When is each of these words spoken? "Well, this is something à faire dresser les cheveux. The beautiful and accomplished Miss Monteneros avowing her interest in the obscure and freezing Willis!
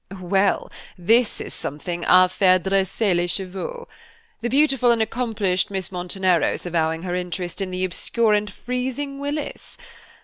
"Well, 0.19 0.71
this 0.97 1.39
is 1.39 1.53
something 1.53 2.01
à 2.05 2.27
faire 2.27 2.57
dresser 2.57 3.13
les 3.13 3.27
cheveux. 3.27 3.85
The 4.41 4.49
beautiful 4.49 4.89
and 4.89 4.99
accomplished 4.99 5.69
Miss 5.69 5.89
Monteneros 5.91 6.65
avowing 6.65 7.03
her 7.03 7.13
interest 7.13 7.61
in 7.61 7.69
the 7.69 7.83
obscure 7.85 8.33
and 8.33 8.49
freezing 8.51 9.19
Willis! 9.19 9.77